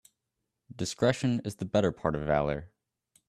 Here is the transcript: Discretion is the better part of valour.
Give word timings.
Discretion 0.75 1.41
is 1.45 1.57
the 1.57 1.65
better 1.65 1.91
part 1.91 2.15
of 2.15 2.23
valour. 2.23 2.71